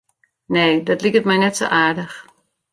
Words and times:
Nee, 0.45 0.83
dat 0.83 1.01
liket 1.01 1.25
my 1.27 1.37
net 1.39 1.55
sa 1.55 1.65
aardich. 1.81 2.15